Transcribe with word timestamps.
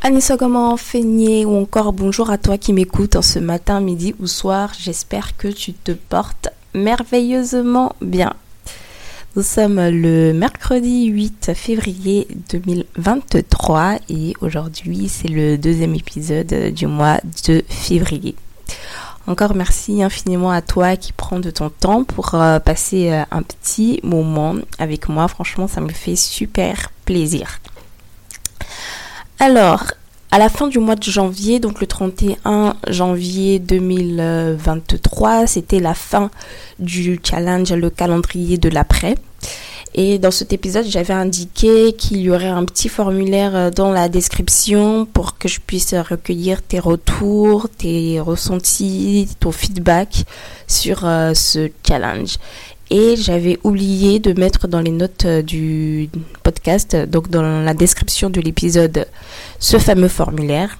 Anissa 0.00 0.36
comment 0.36 0.76
feigné 0.76 1.44
ou 1.44 1.56
encore 1.56 1.92
bonjour 1.92 2.30
à 2.30 2.38
toi 2.38 2.56
qui 2.56 2.72
m'écoute 2.72 3.16
en 3.16 3.22
ce 3.22 3.40
matin, 3.40 3.80
midi 3.80 4.14
ou 4.20 4.28
soir? 4.28 4.72
J'espère 4.78 5.36
que 5.36 5.48
tu 5.48 5.72
te 5.72 5.90
portes 5.90 6.50
merveilleusement 6.72 7.96
bien. 8.00 8.32
Nous 9.34 9.42
sommes 9.42 9.80
le 9.80 10.32
mercredi 10.32 11.06
8 11.06 11.52
février 11.52 12.28
2023 12.48 13.96
et 14.08 14.34
aujourd'hui 14.40 15.08
c'est 15.08 15.28
le 15.28 15.58
deuxième 15.58 15.96
épisode 15.96 16.72
du 16.72 16.86
mois 16.86 17.18
de 17.46 17.64
février. 17.68 18.36
Encore 19.26 19.54
merci 19.54 20.02
infiniment 20.02 20.52
à 20.52 20.62
toi 20.62 20.96
qui 20.96 21.12
prends 21.12 21.40
de 21.40 21.50
ton 21.50 21.68
temps 21.70 22.04
pour 22.04 22.34
euh, 22.34 22.60
passer 22.60 23.10
euh, 23.10 23.24
un 23.30 23.42
petit 23.42 24.00
moment 24.02 24.54
avec 24.78 25.10
moi. 25.10 25.28
Franchement, 25.28 25.68
ça 25.68 25.82
me 25.82 25.90
fait 25.90 26.16
super 26.16 26.90
plaisir. 27.04 27.60
Alors, 29.40 29.84
à 30.32 30.38
la 30.38 30.48
fin 30.48 30.66
du 30.66 30.80
mois 30.80 30.96
de 30.96 31.04
janvier, 31.04 31.60
donc 31.60 31.80
le 31.80 31.86
31 31.86 32.74
janvier 32.88 33.60
2023, 33.60 35.46
c'était 35.46 35.78
la 35.78 35.94
fin 35.94 36.32
du 36.80 37.20
challenge, 37.22 37.72
le 37.72 37.88
calendrier 37.88 38.58
de 38.58 38.68
l'après. 38.68 39.14
Et 39.94 40.18
dans 40.18 40.32
cet 40.32 40.52
épisode, 40.52 40.86
j'avais 40.86 41.14
indiqué 41.14 41.92
qu'il 41.92 42.18
y 42.18 42.30
aurait 42.30 42.48
un 42.48 42.64
petit 42.64 42.88
formulaire 42.88 43.70
dans 43.70 43.92
la 43.92 44.08
description 44.08 45.06
pour 45.06 45.38
que 45.38 45.46
je 45.48 45.60
puisse 45.60 45.94
recueillir 45.94 46.60
tes 46.60 46.80
retours, 46.80 47.68
tes 47.68 48.18
ressentis, 48.18 49.28
ton 49.38 49.52
feedback 49.52 50.24
sur 50.66 51.06
euh, 51.06 51.32
ce 51.32 51.70
challenge. 51.86 52.38
Et 52.90 53.16
j'avais 53.16 53.58
oublié 53.64 54.18
de 54.18 54.38
mettre 54.38 54.66
dans 54.66 54.80
les 54.80 54.90
notes 54.90 55.26
euh, 55.26 55.42
du 55.42 56.08
podcast, 56.42 56.96
donc 56.96 57.28
dans 57.28 57.42
la 57.42 57.74
description 57.74 58.30
de 58.30 58.40
l'épisode, 58.40 59.06
ce 59.58 59.78
fameux 59.78 60.08
formulaire. 60.08 60.78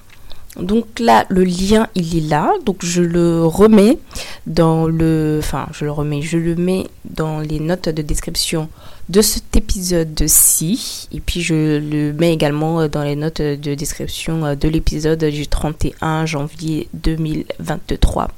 Donc 0.59 0.87
là, 0.99 1.25
le 1.29 1.45
lien, 1.45 1.87
il 1.95 2.17
est 2.17 2.29
là. 2.29 2.51
Donc 2.65 2.85
je 2.85 3.03
le 3.03 3.45
remets 3.45 3.99
dans 4.47 4.87
le... 4.87 5.39
Enfin, 5.39 5.69
je 5.73 5.85
le 5.85 5.93
remets, 5.93 6.23
je 6.23 6.39
le 6.39 6.57
mets 6.57 6.87
dans 7.05 7.41
les 7.41 7.61
notes 7.61 7.89
de 7.89 8.03
description 8.03 8.69
de 9.09 9.21
cet 9.21 9.57
épisode-ci. 9.57 11.09
Et 11.13 11.21
puis 11.21 11.43
je 11.43 11.79
le 11.79 12.13
mets 12.13 12.33
également 12.33 12.89
dans 12.89 13.05
les 13.05 13.17
notes 13.17 13.43
de 13.43 13.75
description 13.75 14.57
de 14.57 14.69
l'épisode 14.69 15.23
du 15.25 15.47
31 15.47 16.27
janvier 16.27 16.89
2023. 16.95 18.29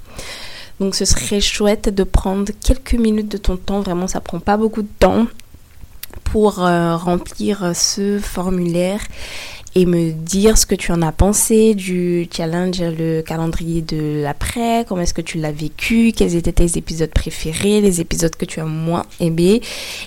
Donc 0.81 0.95
ce 0.95 1.05
serait 1.05 1.41
chouette 1.41 1.95
de 1.95 2.05
prendre 2.05 2.51
quelques 2.65 2.95
minutes 2.95 3.31
de 3.31 3.37
ton 3.37 3.57
temps, 3.57 3.81
vraiment 3.81 4.07
ça 4.07 4.21
prend 4.21 4.41
pas 4.41 4.57
beaucoup 4.57 4.83
de 4.83 4.89
temps 4.99 5.27
pour 6.25 6.65
euh, 6.65 6.97
remplir 6.97 7.73
ce 7.75 8.19
formulaire 8.19 9.01
et 9.77 9.87
me 9.87 10.11
dire 10.11 10.59
ce 10.59 10.67
que 10.67 10.75
tu 10.75 10.91
en 10.91 11.01
as 11.03 11.13
pensé 11.13 11.75
du 11.75 12.29
challenge, 12.35 12.81
le 12.81 13.23
calendrier 13.23 13.83
de 13.83 14.21
l'après, 14.23 14.85
comment 14.89 15.03
est-ce 15.03 15.15
que 15.15 15.21
tu 15.21 15.39
l'as 15.39 15.53
vécu, 15.53 16.13
quels 16.17 16.35
étaient 16.35 16.53
tes 16.53 16.77
épisodes 16.77 17.11
préférés, 17.11 17.81
les 17.81 18.01
épisodes 18.01 18.35
que 18.35 18.45
tu 18.45 18.59
as 18.59 18.65
moins 18.65 19.07
aimés. 19.21 19.61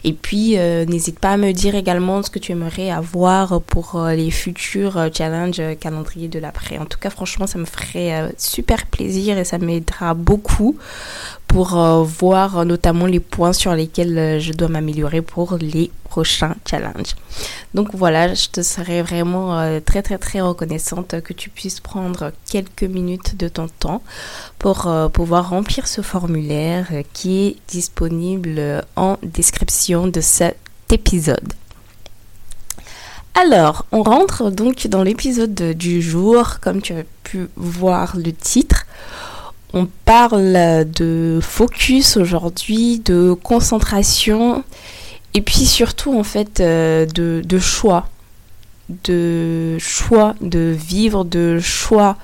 Et 0.03 0.11
puis, 0.11 0.57
euh, 0.57 0.85
n'hésite 0.85 1.19
pas 1.19 1.31
à 1.31 1.37
me 1.37 1.53
dire 1.53 1.75
également 1.75 2.23
ce 2.23 2.29
que 2.29 2.39
tu 2.39 2.51
aimerais 2.51 2.91
avoir 2.91 3.61
pour 3.61 3.95
euh, 3.95 4.13
les 4.13 4.31
futurs 4.31 4.97
euh, 4.97 5.09
challenges 5.13 5.61
calendrier 5.79 6.27
de 6.27 6.39
l'après. 6.39 6.77
En 6.77 6.85
tout 6.85 6.99
cas, 6.99 7.09
franchement, 7.09 7.47
ça 7.47 7.57
me 7.57 7.65
ferait 7.65 8.33
super 8.37 8.85
plaisir 8.87 9.37
et 9.37 9.45
ça 9.45 9.57
m'aidera 9.57 10.13
beaucoup 10.13 10.77
pour 11.53 11.77
voir 12.03 12.65
notamment 12.65 13.05
les 13.05 13.19
points 13.19 13.53
sur 13.53 13.75
lesquels 13.75 14.41
je 14.41 14.53
dois 14.53 14.69
m'améliorer 14.69 15.21
pour 15.21 15.57
les 15.61 15.91
prochains 16.13 16.55
challenges. 16.67 17.15
Donc 17.75 17.89
voilà, 17.93 18.33
je 18.33 18.47
te 18.49 18.61
serais 18.61 19.03
vraiment 19.03 19.59
euh, 19.59 19.79
très 19.79 20.01
très 20.01 20.17
très 20.17 20.41
reconnaissante 20.41 21.21
que 21.21 21.33
tu 21.33 21.49
puisses 21.49 21.79
prendre 21.79 22.31
quelques 22.49 22.83
minutes 22.83 23.37
de 23.37 23.47
ton 23.47 23.67
temps 23.67 24.01
pour 24.57 24.87
euh, 24.87 25.09
pouvoir 25.09 25.49
remplir 25.49 25.87
ce 25.87 26.01
formulaire 26.01 26.87
qui 27.13 27.47
est 27.47 27.55
disponible 27.67 28.83
en 28.95 29.17
description 29.21 30.07
de 30.07 30.21
cet 30.21 30.57
épisode. 30.91 31.53
Alors, 33.35 33.87
on 33.91 34.03
rentre 34.03 34.51
donc 34.51 34.85
dans 34.87 35.01
l'épisode 35.01 35.55
du 35.55 36.03
jour, 36.03 36.59
comme 36.61 36.81
tu 36.83 36.93
as 36.93 37.03
pu 37.23 37.47
voir 37.55 38.15
le 38.15 38.31
titre. 38.31 38.82
On 39.73 39.87
parle 40.05 40.85
de 40.95 41.39
focus 41.41 42.17
aujourd'hui, 42.17 42.99
de 42.99 43.33
concentration 43.33 44.63
et 45.33 45.41
puis 45.41 45.65
surtout, 45.65 46.17
en 46.17 46.23
fait, 46.23 46.59
euh, 46.59 47.05
de, 47.05 47.59
choix. 47.59 48.07
De 49.05 49.77
choix 49.79 50.35
de 50.41 50.75
vivre, 50.77 51.23
de 51.23 51.59
choix 51.59 52.17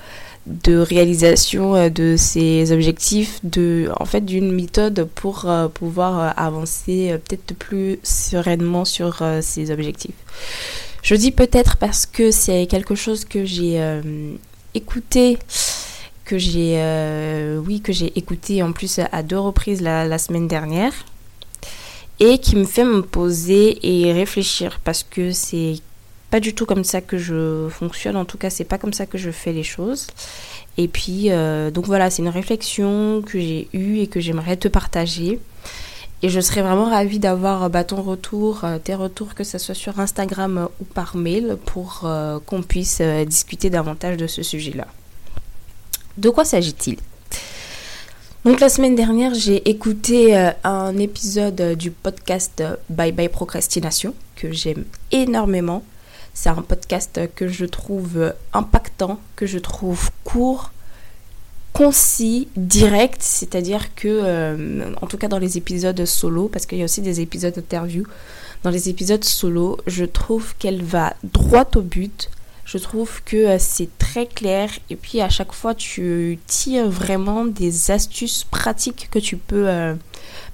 de 0.46 0.78
réalisation 0.78 1.76
euh, 1.76 1.90
de 1.90 2.16
ses 2.18 2.72
objectifs, 2.72 3.40
de, 3.44 3.90
en 4.00 4.06
fait, 4.06 4.22
d'une 4.22 4.52
méthode 4.52 5.08
pour 5.16 5.46
euh, 5.46 5.68
pouvoir 5.68 6.34
avancer 6.38 7.16
peut-être 7.28 7.56
plus 7.56 8.00
sereinement 8.04 8.86
sur 8.86 9.24
ses 9.42 9.72
objectifs. 9.72 10.16
Je 11.02 11.16
dis 11.16 11.32
peut-être 11.32 11.78
parce 11.78 12.06
que 12.06 12.30
c'est 12.30 12.68
quelque 12.68 12.94
chose 12.94 13.26
que 13.26 13.46
j'ai 13.46 13.82
écouté 14.76 15.40
que 16.30 16.38
j'ai 16.38 16.78
oui 17.66 17.82
que 17.82 17.92
j'ai 17.92 18.12
écouté 18.18 18.62
en 18.62 18.72
plus 18.72 19.00
à 19.00 19.24
deux 19.24 19.40
reprises 19.40 19.82
la 19.82 20.18
semaine 20.18 20.48
dernière 20.48 20.94
et 22.20 22.38
qui 22.38 22.56
me 22.56 22.66
fait 22.66 22.84
me 22.84 23.02
poser 23.02 23.80
et 23.82 24.12
réfléchir 24.12 24.80
parce 24.84 25.04
que 25.04 25.32
c'est 25.32 25.76
pas 26.30 26.40
du 26.40 26.54
tout 26.54 26.66
comme 26.66 26.84
ça 26.84 27.02
que 27.02 27.18
je 27.18 27.68
fonctionne, 27.70 28.16
en 28.16 28.26
tout 28.26 28.38
cas 28.38 28.50
c'est 28.50 28.66
pas 28.66 28.78
comme 28.78 28.94
ça 28.94 29.06
que 29.06 29.18
je 29.18 29.32
fais 29.32 29.54
les 29.54 29.64
choses. 29.64 30.08
Et 30.78 30.88
puis 30.88 31.32
euh, 31.32 31.72
donc 31.72 31.86
voilà, 31.86 32.10
c'est 32.10 32.22
une 32.22 32.30
réflexion 32.30 33.24
que 33.26 33.40
j'ai 33.40 33.68
eue 33.74 34.00
et 34.00 34.08
que 34.08 34.20
j'aimerais 34.20 34.58
te 34.58 34.68
partager. 34.68 35.40
Et 36.22 36.28
je 36.28 36.42
serais 36.42 36.62
vraiment 36.62 36.90
ravie 36.90 37.20
d'avoir 37.20 37.70
bah, 37.70 37.86
ton 37.86 38.02
retour, 38.02 38.66
euh, 38.66 38.78
tes 38.78 38.94
retours, 38.94 39.36
que 39.36 39.46
ce 39.46 39.58
soit 39.58 39.74
sur 39.74 40.02
Instagram 40.02 40.68
ou 40.82 40.84
par 40.84 41.16
mail, 41.16 41.58
pour 41.66 42.02
euh, 42.04 42.40
qu'on 42.46 42.62
puisse 42.62 43.02
discuter 43.26 43.70
davantage 43.70 44.18
de 44.18 44.28
ce 44.28 44.44
sujet-là. 44.44 44.86
De 46.20 46.30
quoi 46.30 46.44
s'agit-il? 46.44 46.98
Donc 48.44 48.60
la 48.60 48.68
semaine 48.68 48.94
dernière, 48.94 49.34
j'ai 49.34 49.70
écouté 49.70 50.36
euh, 50.36 50.52
un 50.66 50.98
épisode 50.98 51.62
euh, 51.62 51.76
du 51.76 51.92
podcast 51.92 52.60
euh, 52.60 52.76
Bye 52.90 53.14
Bye 53.14 53.30
Procrastination 53.30 54.14
que 54.36 54.52
j'aime 54.52 54.84
énormément. 55.14 55.82
C'est 56.34 56.50
un 56.50 56.62
podcast 56.62 57.22
que 57.36 57.48
je 57.48 57.64
trouve 57.64 58.34
impactant, 58.52 59.18
que 59.38 59.46
je 59.46 59.60
trouve 59.60 60.10
court, 60.26 60.74
concis, 61.72 62.50
direct, 62.58 63.22
c'est-à-dire 63.22 63.96
que, 63.96 64.94
en 65.02 65.08
tout 65.08 65.18
cas 65.18 65.28
dans 65.28 65.40
les 65.40 65.58
épisodes 65.58 66.06
solo, 66.06 66.48
parce 66.48 66.66
qu'il 66.66 66.78
y 66.78 66.82
a 66.82 66.86
aussi 66.86 67.02
des 67.02 67.20
épisodes 67.20 67.58
interview, 67.58 68.06
dans 68.64 68.70
les 68.70 68.88
épisodes 68.90 69.24
solo, 69.24 69.78
je 69.88 70.06
trouve 70.06 70.56
qu'elle 70.58 70.84
va 70.84 71.14
droit 71.24 71.68
au 71.76 71.82
but. 71.82 72.30
Je 72.72 72.78
trouve 72.78 73.24
que 73.24 73.36
euh, 73.36 73.56
c'est 73.58 73.90
très 73.98 74.28
clair 74.28 74.70
et 74.92 74.96
puis 74.96 75.22
à 75.22 75.30
chaque 75.30 75.54
fois 75.54 75.74
tu 75.74 76.38
tires 76.46 76.88
vraiment 76.88 77.44
des 77.46 77.90
astuces 77.90 78.44
pratiques 78.44 79.08
que 79.10 79.18
tu 79.18 79.38
peux 79.38 79.68
euh, 79.68 79.96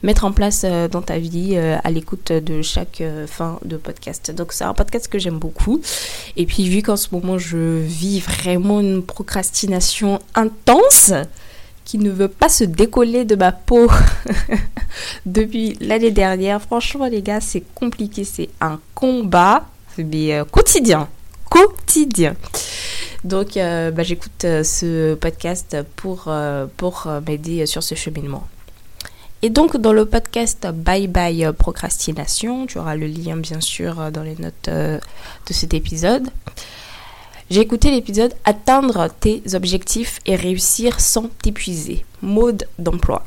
mettre 0.01 0.23
en 0.23 0.31
place 0.31 0.61
euh, 0.63 0.87
dans 0.87 1.01
ta 1.01 1.19
vie 1.19 1.57
à 1.57 1.91
l'écoute 1.91 2.31
de 2.31 2.61
chaque 2.61 3.03
fin 3.27 3.59
de 3.65 3.75
podcast. 3.75 4.31
Donc 4.31 4.53
c'est 4.53 4.63
un 4.63 4.73
podcast 4.73 5.09
que 5.09 5.19
j'aime 5.19 5.39
beaucoup. 5.39 5.81
Et 6.37 6.45
puis 6.45 6.69
vu 6.69 6.81
qu'en 6.81 6.95
ce 6.95 7.09
moment 7.11 7.37
je 7.37 7.81
vis 7.81 8.21
vraiment 8.21 8.79
une 8.79 9.03
procrastination 9.03 10.21
intense, 10.35 11.11
qui 11.83 11.97
ne 11.97 12.09
veut 12.09 12.29
pas 12.29 12.47
se 12.47 12.63
décoller 12.63 13.25
de 13.25 13.35
ma 13.35 13.51
peau 13.51 13.91
depuis 15.25 15.77
l'année 15.81 16.11
dernière. 16.11 16.61
Franchement, 16.61 17.05
les 17.07 17.21
gars, 17.21 17.41
c'est 17.41 17.63
compliqué. 17.75 18.23
C'est 18.23 18.49
un 18.59 18.79
combat, 18.95 19.67
quotidien 20.49 21.07
quotidien. 21.55 22.35
Donc, 23.23 23.57
euh, 23.57 23.91
bah, 23.91 24.03
j'écoute 24.03 24.45
euh, 24.45 24.63
ce 24.63 25.15
podcast 25.15 25.77
pour, 25.95 26.25
euh, 26.27 26.67
pour 26.77 27.07
m'aider 27.27 27.65
sur 27.65 27.81
ce 27.81 27.95
cheminement. 27.95 28.47
Et 29.41 29.49
donc, 29.49 29.77
dans 29.77 29.93
le 29.93 30.05
podcast 30.05 30.67
Bye 30.73 31.07
Bye 31.07 31.51
Procrastination, 31.57 32.67
tu 32.67 32.77
auras 32.77 32.95
le 32.95 33.07
lien 33.07 33.37
bien 33.37 33.61
sûr 33.61 34.11
dans 34.11 34.23
les 34.23 34.35
notes 34.35 34.69
de 34.69 34.99
cet 35.53 35.73
épisode. 35.73 36.29
J'ai 37.51 37.61
écouté 37.61 37.91
l'épisode 37.91 38.33
Atteindre 38.43 39.07
tes 39.19 39.43
objectifs 39.53 40.19
et 40.25 40.35
réussir 40.35 40.99
sans 40.99 41.29
t'épuiser. 41.43 42.05
Mode 42.23 42.67
d'emploi. 42.79 43.23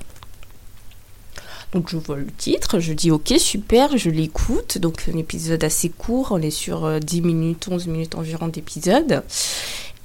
Donc 1.75 1.91
je 1.91 1.99
vois 1.99 2.17
le 2.17 2.27
titre, 2.27 2.79
je 2.79 2.95
dis 2.95 3.11
ok 3.11 3.35
super, 3.39 3.97
je 3.99 4.09
l'écoute. 4.09 4.79
Donc 4.79 5.05
un 5.13 5.19
épisode 5.19 5.63
assez 5.65 5.91
court, 5.91 6.29
on 6.31 6.41
est 6.41 6.51
sur 6.51 6.99
10 7.01 7.19
euh, 7.19 7.23
minutes, 7.23 7.69
11 7.71 7.87
minutes 7.89 8.15
environ 8.15 8.49
d'épisode. 8.49 9.23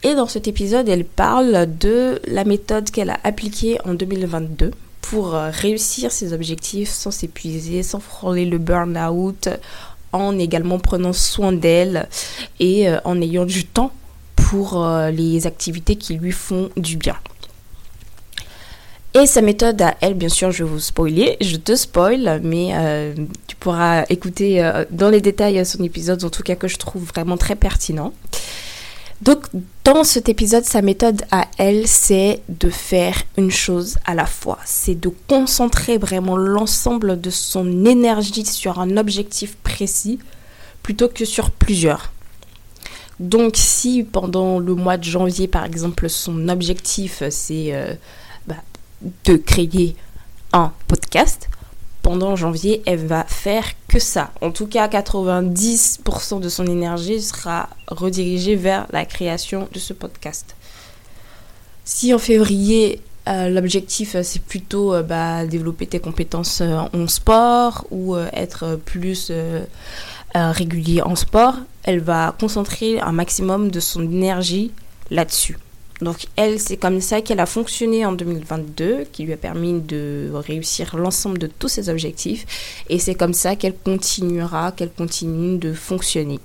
Et 0.03 0.15
dans 0.15 0.27
cet 0.27 0.49
épisode, 0.49 0.89
elle 0.89 1.05
parle 1.05 1.67
de 1.79 2.21
la 2.27 2.43
méthode 2.43 2.91
qu'elle 2.91 3.09
a 3.09 3.19
appliquée 3.23 3.77
en 3.85 3.93
2022 3.93 4.71
pour 5.01 5.35
euh, 5.35 5.49
réussir 5.51 6.11
ses 6.11 6.33
objectifs 6.33 6.89
sans 6.89 7.11
s'épuiser, 7.11 7.81
sans 7.81 7.99
frôler 7.99 8.45
le 8.45 8.57
burn-out, 8.57 9.47
en 10.11 10.37
également 10.37 10.79
prenant 10.79 11.13
soin 11.13 11.53
d'elle 11.53 12.09
et 12.59 12.89
euh, 12.89 12.99
en 13.05 13.21
ayant 13.21 13.45
du 13.45 13.65
temps 13.65 13.93
pour 14.35 14.85
les 15.11 15.47
activités 15.47 15.95
qui 15.95 16.15
lui 16.15 16.31
font 16.31 16.69
du 16.77 16.97
bien. 16.97 17.15
Et 19.15 19.27
sa 19.27 19.41
méthode 19.41 19.79
à 19.81 19.95
elle, 20.01 20.15
bien 20.15 20.29
sûr, 20.29 20.51
je 20.51 20.63
vais 20.63 20.69
vous 20.69 20.79
spoiler, 20.79 21.37
je 21.39 21.57
te 21.57 21.75
spoil, 21.75 22.41
mais 22.43 22.71
euh, 22.73 23.13
tu 23.45 23.55
pourras 23.55 24.05
écouter 24.09 24.63
euh, 24.63 24.85
dans 24.89 25.09
les 25.09 25.21
détails 25.21 25.63
son 25.67 25.83
épisode, 25.83 26.23
en 26.23 26.31
tout 26.31 26.41
cas 26.41 26.55
que 26.55 26.67
je 26.67 26.77
trouve 26.77 27.03
vraiment 27.03 27.37
très 27.37 27.55
pertinent. 27.55 28.11
Donc, 29.21 29.45
dans 29.83 30.03
cet 30.03 30.29
épisode, 30.29 30.65
sa 30.65 30.81
méthode 30.81 31.21
à 31.29 31.47
elle, 31.59 31.87
c'est 31.87 32.41
de 32.49 32.71
faire 32.71 33.21
une 33.37 33.51
chose 33.51 33.97
à 34.05 34.15
la 34.15 34.25
fois. 34.25 34.57
C'est 34.65 34.99
de 34.99 35.11
concentrer 35.27 35.99
vraiment 35.99 36.35
l'ensemble 36.35 37.21
de 37.21 37.29
son 37.29 37.85
énergie 37.85 38.45
sur 38.45 38.79
un 38.79 38.97
objectif 38.97 39.55
précis 39.57 40.17
plutôt 40.81 41.07
que 41.07 41.23
sur 41.23 41.51
plusieurs. 41.51 42.11
Donc, 43.19 43.53
si 43.55 44.03
pendant 44.03 44.57
le 44.57 44.73
mois 44.73 44.97
de 44.97 45.03
janvier, 45.03 45.47
par 45.47 45.65
exemple, 45.65 46.09
son 46.09 46.49
objectif, 46.49 47.23
c'est 47.29 47.73
euh, 47.73 47.93
de 49.25 49.35
créer 49.35 49.95
un 50.51 50.71
podcast, 50.87 51.49
pendant 52.03 52.35
janvier, 52.35 52.83
elle 52.85 53.05
va 53.07 53.23
faire 53.23 53.65
que 53.87 53.97
ça. 53.97 54.31
En 54.41 54.51
tout 54.51 54.67
cas, 54.67 54.87
90% 54.87 56.41
de 56.41 56.49
son 56.49 56.65
énergie 56.67 57.21
sera 57.21 57.69
redirigée 57.87 58.55
vers 58.55 58.87
la 58.91 59.05
création 59.05 59.69
de 59.71 59.79
ce 59.79 59.93
podcast. 59.93 60.55
Si 61.85 62.13
en 62.13 62.19
février, 62.19 63.01
euh, 63.29 63.49
l'objectif 63.49 64.15
euh, 64.15 64.23
c'est 64.23 64.41
plutôt 64.41 64.93
euh, 64.93 65.01
bah, 65.01 65.45
développer 65.45 65.87
tes 65.87 65.99
compétences 65.99 66.61
en 66.61 67.07
sport 67.07 67.87
ou 67.89 68.17
être 68.17 68.75
plus 68.83 69.31
régulier 70.35 71.01
en 71.01 71.15
sport, 71.15 71.55
elle 71.83 72.01
va 72.01 72.35
concentrer 72.37 72.99
un 72.99 73.11
maximum 73.11 73.71
de 73.71 73.79
son 73.79 74.01
énergie 74.01 74.71
là-dessus. 75.09 75.57
Donc 76.03 76.27
elle, 76.35 76.59
c'est 76.59 76.77
comme 76.77 77.01
ça 77.01 77.21
qu'elle 77.21 77.39
a 77.39 77.45
fonctionné 77.45 78.05
en 78.05 78.11
2022, 78.11 79.05
qui 79.11 79.23
lui 79.23 79.33
a 79.33 79.37
permis 79.37 79.79
de 79.81 80.29
réussir 80.33 80.95
l'ensemble 80.95 81.37
de 81.37 81.47
tous 81.47 81.69
ses 81.69 81.89
objectifs. 81.89 82.45
Et 82.89 82.99
c'est 82.99 83.15
comme 83.15 83.33
ça 83.33 83.55
qu'elle 83.55 83.75
continuera, 83.75 84.71
qu'elle 84.71 84.91
continue 84.91 85.57
de 85.57 85.73
fonctionner. 85.73 86.39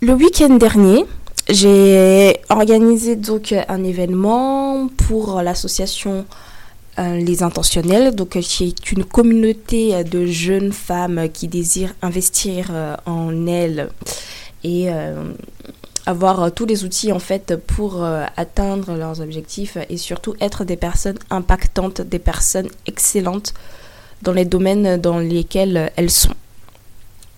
Le 0.00 0.14
week-end 0.14 0.54
dernier, 0.56 1.04
j'ai 1.48 2.36
organisé 2.48 3.16
donc 3.16 3.52
un 3.52 3.84
événement 3.84 4.88
pour 5.08 5.42
l'association 5.42 6.24
euh, 6.98 7.16
Les 7.16 7.42
Intentionnels, 7.42 8.14
donc 8.14 8.38
qui 8.40 8.64
est 8.68 8.92
une 8.92 9.04
communauté 9.04 10.04
de 10.04 10.26
jeunes 10.26 10.72
femmes 10.72 11.28
qui 11.32 11.48
désirent 11.48 11.94
investir 12.02 12.68
euh, 12.70 12.96
en 13.06 13.46
elles 13.46 13.90
et 14.64 14.90
euh, 14.90 15.32
avoir 16.06 16.42
euh, 16.42 16.50
tous 16.50 16.66
les 16.66 16.84
outils 16.84 17.12
en 17.12 17.18
fait 17.18 17.56
pour 17.56 18.02
euh, 18.02 18.24
atteindre 18.36 18.94
leurs 18.94 19.20
objectifs 19.20 19.76
et 19.88 19.96
surtout 19.96 20.34
être 20.40 20.64
des 20.64 20.76
personnes 20.76 21.18
impactantes, 21.30 22.00
des 22.00 22.18
personnes 22.18 22.68
excellentes 22.86 23.54
dans 24.22 24.32
les 24.32 24.44
domaines 24.44 24.96
dans 25.00 25.18
lesquels 25.18 25.90
elles 25.96 26.10
sont. 26.10 26.34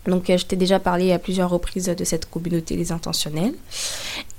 Donc 0.06 0.30
euh, 0.30 0.36
je 0.36 0.46
t'ai 0.46 0.56
déjà 0.56 0.78
parlé 0.78 1.12
à 1.12 1.18
plusieurs 1.18 1.50
reprises 1.50 1.86
de 1.86 2.04
cette 2.04 2.28
communauté 2.28 2.76
des 2.76 2.92
intentionnels. 2.92 3.54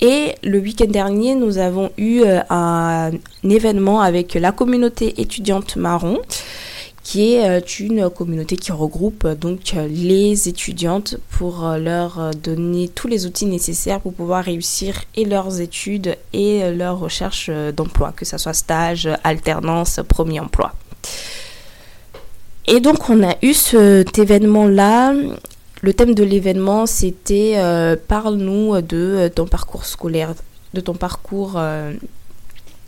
Et 0.01 0.35
le 0.43 0.59
week-end 0.59 0.89
dernier, 0.89 1.35
nous 1.35 1.57
avons 1.57 1.91
eu 1.97 2.23
un 2.49 3.11
événement 3.43 4.01
avec 4.01 4.33
la 4.33 4.51
communauté 4.51 5.21
étudiante 5.21 5.77
marron 5.77 6.19
qui 7.03 7.33
est 7.33 7.47
euh, 7.47 7.59
une 7.79 8.09
communauté 8.09 8.55
qui 8.55 8.71
regroupe 8.71 9.25
euh, 9.25 9.35
donc 9.35 9.73
euh, 9.75 9.87
les 9.87 10.47
étudiantes 10.47 11.17
pour 11.29 11.67
leur 11.77 12.31
donner 12.35 12.87
tous 12.87 13.07
les 13.07 13.25
outils 13.25 13.45
nécessaires 13.45 13.99
pour 13.99 14.13
pouvoir 14.13 14.45
réussir 14.45 15.03
et 15.15 15.25
leurs 15.25 15.59
études 15.59 16.17
et 16.31 16.71
leur 16.71 16.99
recherche 16.99 17.49
d'emploi, 17.75 18.13
que 18.15 18.23
ce 18.23 18.37
soit 18.37 18.53
stage, 18.53 19.09
alternance, 19.23 19.99
premier 20.07 20.39
emploi. 20.39 20.73
Et 22.67 22.79
donc 22.79 23.09
on 23.09 23.23
a 23.23 23.35
eu 23.41 23.53
cet 23.53 24.17
événement-là. 24.17 25.13
Le 25.81 25.93
thème 25.93 26.15
de 26.15 26.23
l'événement, 26.23 26.85
c'était 26.85 27.57
Parle-nous 28.07 28.81
de 28.81 29.29
ton 29.35 29.45
parcours 29.45 29.85
scolaire, 29.85 30.33
de 30.73 30.79
ton 30.79 30.93
parcours 30.93 31.59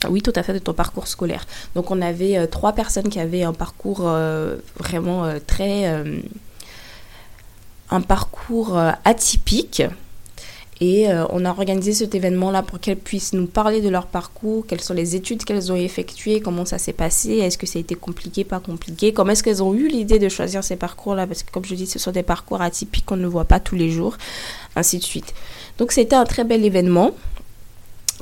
oui, 0.09 0.21
tout 0.21 0.33
à 0.35 0.43
fait, 0.43 0.53
de 0.53 0.59
ton 0.59 0.73
parcours 0.73 1.07
scolaire. 1.07 1.45
Donc, 1.75 1.91
on 1.91 2.01
avait 2.01 2.37
euh, 2.37 2.47
trois 2.47 2.73
personnes 2.73 3.09
qui 3.09 3.19
avaient 3.19 3.43
un 3.43 3.53
parcours 3.53 4.01
euh, 4.01 4.57
vraiment 4.77 5.25
euh, 5.25 5.39
très. 5.45 5.85
un 7.91 8.01
parcours 8.01 8.77
atypique. 9.03 9.83
Et 10.81 11.07
on 11.29 11.45
a 11.45 11.51
organisé 11.51 11.93
cet 11.93 12.15
événement-là 12.15 12.61
pour 12.61 12.81
qu'elles 12.81 12.97
puissent 12.97 13.31
nous 13.31 13.45
parler 13.45 13.79
de 13.79 13.87
leur 13.87 14.07
parcours, 14.07 14.65
quelles 14.67 14.81
sont 14.81 14.93
les 14.93 15.15
études 15.15 15.45
qu'elles 15.45 15.71
ont 15.71 15.77
effectuées, 15.77 16.41
comment 16.41 16.65
ça 16.65 16.77
s'est 16.77 16.91
passé, 16.91 17.37
est-ce 17.37 17.57
que 17.57 17.65
ça 17.65 17.79
a 17.79 17.81
été 17.81 17.95
compliqué, 17.95 18.43
pas 18.43 18.59
compliqué, 18.59 19.13
comment 19.13 19.31
est-ce 19.31 19.41
qu'elles 19.41 19.63
ont 19.63 19.73
eu 19.73 19.87
l'idée 19.87 20.19
de 20.19 20.27
choisir 20.27 20.65
ces 20.65 20.75
parcours-là, 20.75 21.27
parce 21.27 21.43
que 21.43 21.51
comme 21.51 21.63
je 21.63 21.75
dis, 21.75 21.87
ce 21.87 21.97
sont 21.97 22.11
des 22.11 22.23
parcours 22.23 22.61
atypiques 22.61 23.05
qu'on 23.05 23.15
ne 23.15 23.27
voit 23.27 23.45
pas 23.45 23.61
tous 23.61 23.75
les 23.75 23.89
jours, 23.89 24.17
ainsi 24.75 24.97
de 24.97 25.03
suite. 25.03 25.33
Donc 25.77 25.93
c'était 25.93 26.17
un 26.17 26.25
très 26.25 26.43
bel 26.43 26.65
événement 26.65 27.11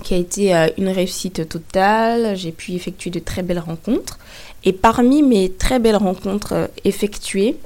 qui 0.01 0.13
a 0.13 0.17
été 0.17 0.55
euh, 0.55 0.67
une 0.77 0.89
réussite 0.89 1.47
totale. 1.47 2.35
J'ai 2.35 2.51
pu 2.51 2.71
effectuer 2.73 3.09
de 3.09 3.19
très 3.19 3.43
belles 3.43 3.59
rencontres. 3.59 4.17
Et 4.63 4.73
parmi 4.73 5.21
mes 5.21 5.51
très 5.51 5.79
belles 5.79 5.97
rencontres 5.97 6.53
euh, 6.53 6.67
effectuées, 6.83 7.57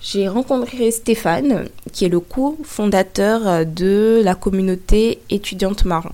j'ai 0.00 0.28
rencontré 0.28 0.90
Stéphane, 0.90 1.68
qui 1.92 2.04
est 2.04 2.08
le 2.08 2.20
co-fondateur 2.20 3.48
euh, 3.48 3.64
de 3.64 4.20
la 4.22 4.34
communauté 4.34 5.20
étudiante 5.30 5.84
marron. 5.84 6.12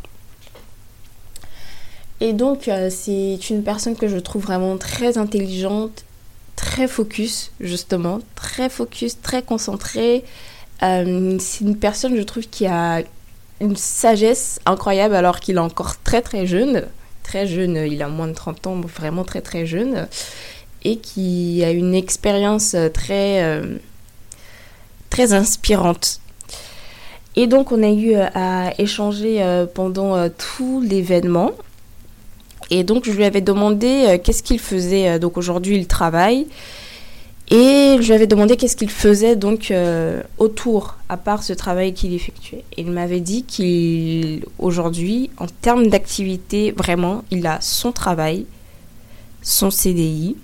Et 2.21 2.32
donc, 2.32 2.71
c'est 2.90 3.50
une 3.50 3.64
personne 3.64 3.97
que 3.97 4.06
je 4.06 4.16
trouve 4.16 4.42
vraiment 4.44 4.76
très 4.76 5.18
intelligente, 5.18 6.04
très 6.54 6.87
focus, 6.87 7.50
justement, 7.59 8.21
très 8.37 8.68
focus, 8.68 9.21
très 9.21 9.42
concentrée. 9.42 10.23
c'est 10.80 11.61
une 11.62 11.76
personne, 11.76 12.14
je 12.16 12.23
trouve, 12.23 12.47
qui 12.47 12.64
a 12.66 13.02
une 13.62 13.76
sagesse 13.76 14.61
incroyable 14.66 15.14
alors 15.14 15.40
qu'il 15.40 15.57
est 15.57 15.61
encore 15.61 16.00
très 16.02 16.21
très 16.21 16.47
jeune. 16.47 16.87
Très 17.23 17.47
jeune, 17.47 17.76
il 17.76 18.02
a 18.02 18.09
moins 18.09 18.28
de 18.28 18.35
30 18.35 18.66
ans, 18.66 18.81
vraiment 18.81 19.25
très 19.25 19.40
très 19.40 19.64
jeune. 19.64 20.09
Et 20.85 20.97
qui 20.97 21.62
a 21.64 21.71
une 21.71 21.95
expérience 21.95 22.76
très, 22.92 23.42
euh, 23.45 23.78
très 25.09 25.33
inspirante. 25.33 26.21
Et 27.37 27.47
donc 27.47 27.73
on 27.73 27.83
a 27.83 27.88
eu 27.88 28.14
à 28.14 28.73
échanger 28.78 29.42
pendant 29.75 30.28
tout 30.28 30.83
l'événement. 30.83 31.52
Et 32.71 32.85
donc 32.85 33.07
je 33.07 33.12
lui 33.12 33.25
avais 33.25 33.40
demandé 33.40 34.21
qu'est-ce 34.23 34.42
qu'il 34.42 34.59
faisait. 34.59 35.19
Donc 35.19 35.38
aujourd'hui 35.38 35.76
il 35.76 35.87
travaille. 35.87 36.49
Et 37.50 37.99
je 38.00 38.06
lui 38.06 38.12
avais 38.12 38.26
demandé 38.26 38.56
qu'est-ce 38.56 38.76
qu'il 38.76 38.90
faisait 38.90 39.37
donc 39.37 39.70
euh, 39.70 40.22
autour, 40.38 40.96
à 41.08 41.16
part 41.16 41.42
ce 41.42 41.52
travail 41.52 41.92
qu'il 41.92 42.14
effectuait. 42.14 42.64
Et 42.76 42.82
il 42.82 42.90
m'avait 42.90 43.20
dit 43.20 43.44
qu'aujourd'hui, 43.44 45.30
en 45.38 45.46
termes 45.46 45.88
d'activité, 45.88 46.72
vraiment, 46.72 47.25
il 47.30 47.46
a 47.46 47.61
son 47.61 47.92
travail, 47.92 48.46
son 49.42 49.70
CDI, 49.70 50.37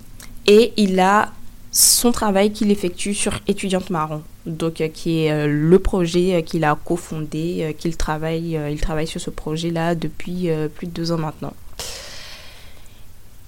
et 0.45 0.73
il 0.77 0.99
a 0.99 1.31
son 1.71 2.11
travail 2.11 2.51
qu'il 2.51 2.69
effectue 2.69 3.13
sur 3.13 3.39
Étudiante 3.47 3.89
Marron, 3.89 4.21
donc 4.45 4.81
euh, 4.81 4.87
qui 4.87 5.23
est 5.23 5.31
euh, 5.31 5.47
le 5.47 5.79
projet 5.79 6.43
qu'il 6.43 6.63
a 6.63 6.77
cofondé, 6.83 7.75
qu'il 7.79 7.95
travaille, 7.95 8.59
il 8.69 8.81
travaille 8.81 9.07
sur 9.07 9.21
ce 9.21 9.29
projet-là 9.29 9.95
depuis 9.95 10.49
plus 10.75 10.87
de 10.87 10.91
deux 10.91 11.11
ans 11.11 11.17
maintenant. 11.17 11.53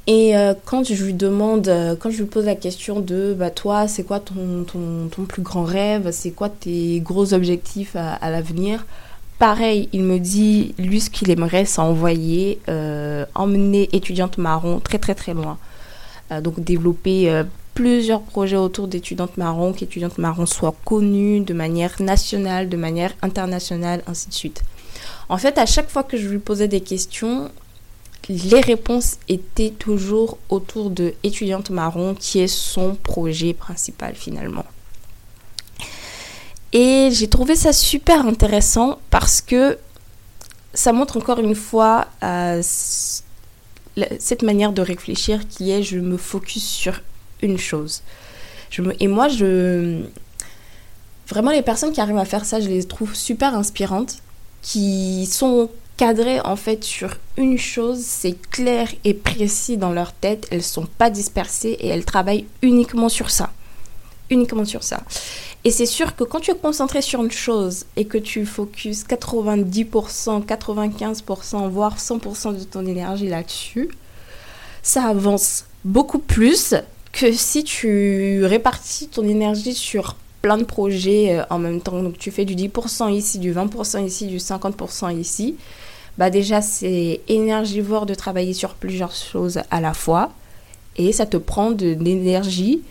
Et 0.08 0.36
euh, 0.36 0.53
quand 0.65 0.84
je 0.84 1.03
lui 1.03 1.13
demande, 1.13 1.67
euh, 1.67 1.96
quand 1.96 2.10
je 2.10 2.17
lui 2.17 2.25
pose 2.25 2.46
la 2.46 2.55
question 2.55 3.00
de 3.01 3.36
bah, 3.38 3.51
toi, 3.51 3.88
c'est 3.88 4.03
quoi 4.03 4.20
ton, 4.20 4.65
ton, 4.65 5.25
plus 5.25 5.43
grand 5.43 5.63
rêve? 5.63 6.10
C'est 6.12 6.31
quoi 6.31 6.50
tes 6.50 7.00
gros 7.01 7.34
objectifs 7.34 7.96
à, 7.96 8.29
l'avenir? 8.31 8.86
Pareil, 9.38 9.89
il 9.93 10.03
me 10.03 10.20
dit, 10.20 10.74
lui, 10.77 11.01
ce 11.01 11.10
qu'il 11.10 11.29
aimerait, 11.29 11.65
c'est 11.65 11.79
envoyer, 11.81 12.60
euh, 12.70 13.25
emmener 13.36 13.89
étudiante 13.93 14.38
marron 14.38 14.79
très 14.79 15.00
très 15.00 15.15
très 15.15 15.34
loin. 15.34 15.58
donc 16.41 16.60
développer 16.60 17.43
plusieurs 17.74 18.22
projets 18.22 18.58
autour 18.58 18.88
d'étudiante 18.88 19.38
marron, 19.38 19.74
qu'étudiante 19.74 20.17
marron 20.17 20.46
soit 20.46 20.75
connue 20.86 21.41
de 21.41 21.53
manière 21.53 22.01
nationale, 22.01 22.70
de 22.70 22.77
manière 22.77 23.13
internationale, 23.22 24.03
ainsi 24.08 24.29
de 24.29 24.34
suite. 24.34 24.63
En 25.29 25.38
fait, 25.38 25.58
à 25.58 25.65
chaque 25.65 25.89
fois 25.89 26.03
que 26.03 26.17
je 26.17 26.27
lui 26.27 26.39
posais 26.39 26.67
des 26.67 26.81
questions, 26.81 27.50
les 28.32 28.62
réponses 28.62 29.18
étaient 29.28 29.72
toujours 29.72 30.38
autour 30.50 30.90
de 30.90 31.14
étudiante 31.24 31.70
marron 31.70 32.16
qui 32.16 32.40
est 32.40 32.48
son 32.48 32.96
projet 32.96 33.54
principal 33.54 34.16
finalement. 34.16 34.66
Et 36.74 37.10
j'ai 37.12 37.28
trouvé 37.28 37.56
ça 37.56 37.74
super 37.74 38.26
intéressant 38.26 39.00
parce 39.10 39.42
que 39.42 39.78
ça 40.74 40.94
montre 40.94 41.18
encore 41.18 41.40
une 41.40 41.56
fois 41.56 42.08
euh, 42.24 42.62
cette 42.64 44.42
manière 44.42 44.72
de 44.72 44.82
réfléchir 44.82 45.48
qui 45.50 45.72
est 45.72 45.84
je 45.84 46.00
me 46.00 46.16
focus 46.16 46.64
sur 46.64 47.02
une 47.42 47.58
chose. 47.58 48.02
Et 49.00 49.08
moi, 49.08 49.28
je... 49.28 50.02
Vraiment, 51.28 51.52
les 51.52 51.62
personnes 51.62 51.92
qui 51.92 52.02
arrivent 52.02 52.18
à 52.18 52.26
faire 52.26 52.46
ça, 52.46 52.60
je 52.60 52.68
les 52.68 52.84
trouve 52.86 53.16
super 53.16 53.56
inspirantes, 53.56 54.18
qui 54.62 55.26
sont 55.26 55.70
cadrées 56.01 56.41
en 56.41 56.55
fait 56.55 56.84
sur 56.84 57.15
une 57.38 57.60
chose, 57.60 58.00
c'est 58.03 58.36
clair 58.50 58.88
et 59.03 59.13
précis 59.13 59.77
dans 59.77 59.91
leur 59.91 60.13
tête, 60.13 60.48
elles 60.50 60.63
sont 60.63 60.88
pas 60.88 61.12
dispersées 61.12 61.77
et 61.79 61.89
elles 61.89 62.05
travaillent 62.05 62.48
uniquement 62.63 63.08
sur 63.08 63.29
ça. 63.29 63.51
Uniquement 64.31 64.65
sur 64.65 64.81
ça. 64.81 65.03
Et 65.63 65.70
c'est 65.70 65.86
sûr 65.86 66.15
que 66.15 66.24
quand 66.24 66.39
tu 66.39 66.50
es 66.50 66.55
concentré 66.55 67.03
sur 67.03 67.24
une 67.24 67.29
chose 67.29 67.86
et 67.98 68.05
que 68.05 68.17
tu 68.17 68.48
focuses 68.48 69.03
90%, 69.03 70.43
95%, 70.43 71.70
voire 71.70 72.00
100% 72.00 72.58
de 72.58 72.63
ton 72.63 72.84
énergie 72.88 73.27
là-dessus, 73.27 73.91
ça 74.81 75.03
avance 75.03 75.65
beaucoup 75.86 76.17
plus 76.17 76.74
que 77.12 77.31
si 77.31 77.63
tu 77.63 78.43
répartis 78.43 79.08
ton 79.08 79.27
énergie 79.27 79.75
sur 79.75 80.15
plein 80.41 80.58
de 80.58 80.63
projets 80.63 81.38
euh, 81.38 81.43
en 81.51 81.60
même 81.60 81.79
temps. 81.79 82.01
Donc 82.01 82.17
tu 82.17 82.31
fais 82.31 82.46
du 82.46 82.55
10% 82.55 83.13
ici, 83.13 83.38
du 83.38 83.53
20% 83.53 84.03
ici, 84.03 84.25
du 84.25 84.38
50% 84.38 85.15
ici 85.15 85.58
bah 86.22 86.30
déjà 86.30 86.62
c'est 86.62 87.20
énergivore 87.30 88.06
de 88.06 88.13
travailler 88.13 88.54
sur 88.54 88.75
plusieurs 88.75 89.16
choses 89.16 89.60
à 89.72 89.82
la 89.82 89.96
fois 89.96 90.30
et 90.96 91.13
ça 91.13 91.25
te 91.25 91.36
prend 91.36 91.72
de 91.72 91.98
l'énergie 92.00 92.84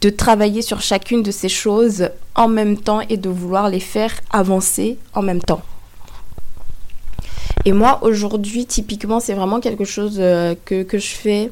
de 0.00 0.08
travailler 0.08 0.62
sur 0.62 0.82
chacune 0.82 1.24
de 1.24 1.32
ces 1.32 1.48
choses 1.48 2.10
en 2.36 2.46
même 2.46 2.76
temps 2.76 3.00
et 3.08 3.16
de 3.16 3.28
vouloir 3.28 3.68
les 3.68 3.80
faire 3.80 4.12
avancer 4.30 4.98
en 5.14 5.22
même 5.22 5.42
temps. 5.42 5.62
Et 7.64 7.72
moi 7.72 7.98
aujourd'hui 8.02 8.66
typiquement 8.66 9.18
c'est 9.18 9.34
vraiment 9.34 9.58
quelque 9.58 9.84
chose 9.84 10.18
euh, 10.20 10.54
que, 10.64 10.86
je 10.92 11.08
fais. 11.08 11.50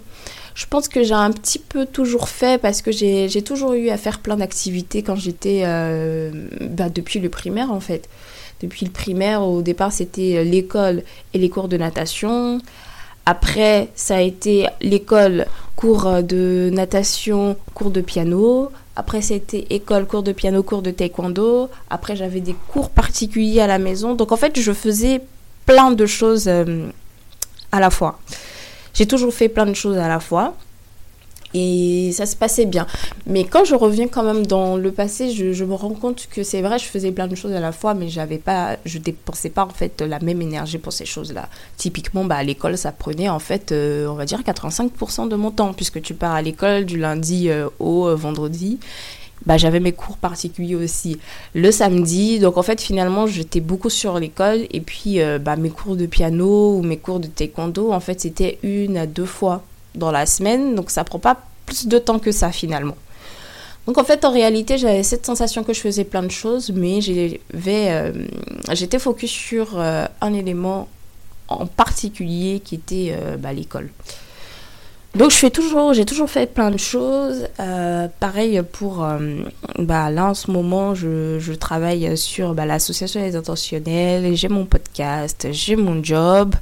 Je 0.54 0.66
pense 0.66 0.86
que 0.86 1.02
j'ai 1.02 1.14
un 1.14 1.32
petit 1.32 1.58
peu 1.58 1.84
toujours 1.84 2.28
fait 2.28 2.62
parce 2.62 2.80
que 2.80 2.92
j'ai 2.92 3.42
toujours 3.42 3.72
eu 3.72 3.88
à 3.88 3.96
faire 3.96 4.20
plein 4.20 4.36
d'activités 4.36 5.02
quand 5.02 5.16
j'étais 5.16 5.62
euh, 5.64 6.30
bah, 6.60 6.90
depuis 6.90 7.18
le 7.18 7.28
primaire 7.28 7.72
en 7.72 7.80
fait 7.80 8.08
depuis 8.60 8.86
le 8.86 8.92
primaire. 8.92 9.42
Au 9.42 9.62
départ, 9.62 9.92
c'était 9.92 10.36
euh, 10.38 10.44
l'école 10.44 11.02
et 11.34 11.38
les 11.38 11.48
cours 11.48 11.68
de 11.68 11.76
natation. 11.76 12.60
Après, 13.26 13.88
ça 13.94 14.16
a 14.16 14.20
été 14.20 14.66
l'école, 14.80 15.46
cours 15.76 16.06
euh, 16.06 16.22
de 16.22 16.70
natation, 16.72 17.56
cours 17.74 17.90
de 17.90 18.00
piano. 18.00 18.70
Après, 18.96 19.22
c'était 19.22 19.66
école, 19.70 20.06
cours 20.06 20.22
de 20.22 20.32
piano, 20.32 20.62
cours 20.62 20.82
de 20.82 20.90
taekwondo. 20.90 21.68
Après, 21.90 22.16
j'avais 22.16 22.40
des 22.40 22.54
cours 22.68 22.90
particuliers 22.90 23.60
à 23.60 23.66
la 23.66 23.78
maison. 23.78 24.14
Donc, 24.14 24.32
en 24.32 24.36
fait, 24.36 24.58
je 24.58 24.72
faisais 24.72 25.20
plein 25.66 25.90
de 25.90 26.06
choses 26.06 26.48
euh, 26.48 26.88
à 27.70 27.80
la 27.80 27.90
fois. 27.90 28.18
J'ai 28.94 29.06
toujours 29.06 29.32
fait 29.32 29.48
plein 29.48 29.66
de 29.66 29.74
choses 29.74 29.98
à 29.98 30.08
la 30.08 30.18
fois 30.18 30.54
et 31.54 32.10
ça 32.12 32.26
se 32.26 32.36
passait 32.36 32.66
bien. 32.66 32.86
Mais 33.26 33.44
quand 33.44 33.64
je 33.64 33.74
reviens 33.74 34.08
quand 34.08 34.22
même 34.22 34.46
dans 34.46 34.76
le 34.76 34.92
passé, 34.92 35.30
je, 35.30 35.64
me 35.64 35.74
rends 35.74 35.94
compte 35.94 36.28
que 36.30 36.42
c'est 36.42 36.62
vrai, 36.62 36.78
je 36.78 36.84
faisais 36.84 37.10
plein 37.12 37.26
de 37.26 37.34
choses 37.34 37.52
à 37.52 37.60
la 37.60 37.72
fois, 37.72 37.94
mais 37.94 38.08
j'avais 38.08 38.38
pas, 38.38 38.76
je 38.84 38.98
dépensais 38.98 39.50
pas 39.50 39.64
en 39.64 39.70
fait 39.70 40.00
la 40.00 40.18
même 40.20 40.42
énergie 40.42 40.78
pour 40.78 40.92
ces 40.92 41.06
choses-là. 41.06 41.48
Typiquement, 41.76 42.24
bah, 42.24 42.36
à 42.36 42.42
l'école, 42.42 42.76
ça 42.76 42.92
prenait 42.92 43.28
en 43.28 43.38
fait, 43.38 43.72
euh, 43.72 44.06
on 44.08 44.14
va 44.14 44.26
dire 44.26 44.40
85% 44.42 45.28
de 45.28 45.36
mon 45.36 45.50
temps, 45.50 45.72
puisque 45.72 46.02
tu 46.02 46.14
pars 46.14 46.34
à 46.34 46.42
l'école 46.42 46.84
du 46.84 46.98
lundi 46.98 47.48
euh, 47.48 47.68
au 47.78 48.08
euh, 48.08 48.14
vendredi. 48.14 48.78
Bah, 49.46 49.56
j'avais 49.56 49.80
mes 49.80 49.92
cours 49.92 50.16
particuliers 50.16 50.74
aussi 50.74 51.18
le 51.54 51.70
samedi. 51.70 52.40
Donc 52.40 52.58
en 52.58 52.62
fait, 52.62 52.80
finalement, 52.80 53.26
j'étais 53.26 53.60
beaucoup 53.60 53.88
sur 53.88 54.18
l'école. 54.18 54.66
Et 54.72 54.80
puis, 54.80 55.20
bah, 55.40 55.54
mes 55.54 55.70
cours 55.70 55.94
de 55.94 56.06
piano 56.06 56.76
ou 56.76 56.82
mes 56.82 56.96
cours 56.96 57.20
de 57.20 57.28
taekwondo, 57.28 57.92
en 57.92 58.00
fait, 58.00 58.20
c'était 58.20 58.58
une 58.64 58.96
à 58.96 59.06
deux 59.06 59.24
fois 59.24 59.62
dans 59.98 60.10
la 60.10 60.26
semaine, 60.26 60.74
donc 60.74 60.90
ça 60.90 61.04
prend 61.04 61.18
pas 61.18 61.36
plus 61.66 61.86
de 61.86 61.98
temps 61.98 62.18
que 62.18 62.32
ça 62.32 62.50
finalement. 62.50 62.96
Donc 63.88 63.96
en 63.96 64.04
fait, 64.04 64.26
en 64.26 64.30
réalité, 64.30 64.76
j'avais 64.76 65.02
cette 65.02 65.24
sensation 65.24 65.64
que 65.64 65.72
je 65.72 65.80
faisais 65.80 66.04
plein 66.04 66.22
de 66.22 66.30
choses, 66.30 66.70
mais 66.74 67.00
euh, 67.66 68.12
j'étais 68.72 68.98
focus 68.98 69.30
sur 69.30 69.78
euh, 69.78 70.04
un 70.20 70.34
élément 70.34 70.88
en 71.48 71.64
particulier 71.64 72.60
qui 72.62 72.74
était 72.74 73.14
euh, 73.18 73.38
bah, 73.38 73.54
l'école. 73.54 73.88
Donc 75.14 75.30
je 75.30 75.36
fais 75.36 75.48
toujours, 75.48 75.94
j'ai 75.94 76.04
toujours 76.04 76.28
fait 76.28 76.52
plein 76.52 76.70
de 76.70 76.76
choses. 76.76 77.48
pareil 78.20 78.60
pour, 78.72 79.08
bah, 79.78 80.10
là 80.10 80.26
en 80.26 80.34
ce 80.34 80.50
moment, 80.50 80.94
je, 80.94 81.54
travaille 81.54 82.14
sur 82.18 82.52
bah, 82.52 82.66
l'association 82.66 83.22
des 83.22 83.36
intentionnels, 83.36 84.36
j'ai 84.36 84.48
mon 84.48 84.66
podcast, 84.66 85.48
j'ai 85.50 85.76
mon 85.76 86.04
job. 86.04 86.54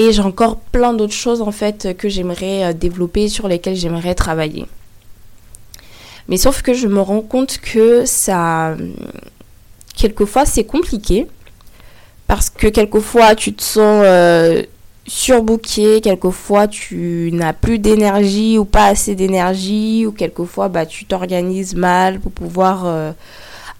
Et 0.00 0.12
j'ai 0.12 0.22
encore 0.22 0.56
plein 0.56 0.94
d'autres 0.94 1.12
choses 1.12 1.42
en 1.42 1.50
fait 1.50 1.94
que 1.98 2.08
j'aimerais 2.08 2.64
euh, 2.64 2.72
développer, 2.72 3.28
sur 3.28 3.48
lesquelles 3.48 3.76
j'aimerais 3.76 4.14
travailler. 4.14 4.64
Mais 6.26 6.38
sauf 6.38 6.62
que 6.62 6.72
je 6.72 6.88
me 6.88 7.02
rends 7.02 7.20
compte 7.20 7.58
que 7.58 8.06
ça, 8.06 8.76
quelquefois 9.94 10.46
c'est 10.46 10.64
compliqué 10.64 11.26
parce 12.26 12.48
que 12.48 12.68
quelquefois 12.68 13.34
tu 13.34 13.52
te 13.52 13.62
sens 13.62 14.02
euh, 14.06 14.62
surbooké, 15.06 16.00
quelquefois 16.00 16.66
tu 16.66 17.28
n'as 17.34 17.52
plus 17.52 17.78
d'énergie 17.78 18.56
ou 18.56 18.64
pas 18.64 18.86
assez 18.86 19.14
d'énergie, 19.14 20.06
ou 20.06 20.12
quelquefois 20.12 20.70
bah, 20.70 20.86
tu 20.86 21.04
t'organises 21.04 21.74
mal 21.74 22.20
pour 22.20 22.32
pouvoir 22.32 22.86
euh, 22.86 23.12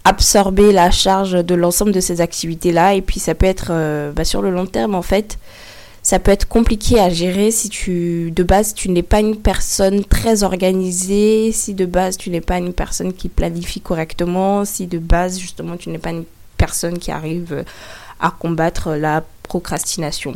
absorber 0.03 0.71
la 0.71 0.91
charge 0.91 1.43
de 1.43 1.55
l'ensemble 1.55 1.93
de 1.93 1.99
ces 1.99 2.21
activités-là. 2.21 2.93
Et 2.93 3.01
puis 3.01 3.19
ça 3.19 3.33
peut 3.33 3.47
être 3.47 3.71
bah, 4.11 4.23
sur 4.23 4.43
le 4.43 4.51
long 4.51 4.67
terme 4.67 4.93
en 4.93 5.01
fait, 5.01 5.39
ça 6.11 6.19
peut 6.19 6.31
être 6.31 6.49
compliqué 6.49 6.99
à 6.99 7.09
gérer 7.09 7.51
si 7.51 7.69
tu 7.69 8.31
de 8.31 8.43
base 8.43 8.73
tu 8.73 8.89
n'es 8.89 9.01
pas 9.01 9.21
une 9.21 9.37
personne 9.37 10.03
très 10.03 10.43
organisée, 10.43 11.53
si 11.53 11.73
de 11.73 11.85
base 11.85 12.17
tu 12.17 12.29
n'es 12.31 12.41
pas 12.41 12.57
une 12.57 12.73
personne 12.73 13.13
qui 13.13 13.29
planifie 13.29 13.79
correctement, 13.79 14.65
si 14.65 14.87
de 14.87 14.97
base 14.97 15.39
justement 15.39 15.77
tu 15.77 15.87
n'es 15.87 15.99
pas 15.99 16.09
une 16.09 16.25
personne 16.57 16.99
qui 16.99 17.11
arrive 17.11 17.63
à 18.19 18.29
combattre 18.29 18.91
la 18.95 19.23
procrastination. 19.43 20.35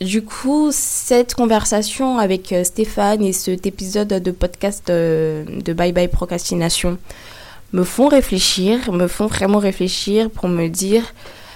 Du 0.00 0.22
coup, 0.22 0.68
cette 0.70 1.34
conversation 1.34 2.18
avec 2.18 2.52
euh, 2.52 2.62
Stéphane 2.62 3.24
et 3.24 3.32
cet 3.32 3.66
épisode 3.66 4.06
de 4.06 4.30
podcast 4.30 4.88
euh, 4.88 5.44
de 5.64 5.72
Bye 5.72 5.90
Bye 5.90 6.06
Procrastination 6.06 6.96
me 7.72 7.82
font 7.82 8.06
réfléchir, 8.06 8.92
me 8.92 9.08
font 9.08 9.26
vraiment 9.26 9.58
réfléchir 9.58 10.30
pour 10.30 10.48
me 10.48 10.68
dire 10.68 11.12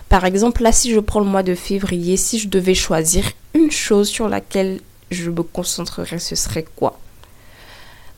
par 0.09 0.25
exemple, 0.25 0.63
là, 0.63 0.73
si 0.73 0.93
je 0.93 1.01
prends 1.01 1.21
le 1.21 1.27
mois 1.27 1.43
de 1.43 1.55
février, 1.55 2.17
si 2.17 2.39
je 2.39 2.49
devais 2.49 2.75
choisir 2.75 3.25
une 3.55 3.71
chose 3.71 4.09
sur 4.09 4.29
laquelle 4.29 4.81
je 5.11 5.31
me 5.31 5.43
concentrerais, 5.43 6.19
ce 6.19 6.35
serait 6.35 6.65
quoi? 6.77 6.99